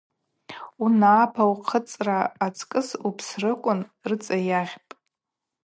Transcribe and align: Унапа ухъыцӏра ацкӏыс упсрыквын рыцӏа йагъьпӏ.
Унапа 0.83 1.43
ухъыцӏра 1.51 2.19
ацкӏыс 2.45 2.87
упсрыквын 3.07 3.79
рыцӏа 4.09 4.37
йагъьпӏ. 4.49 4.91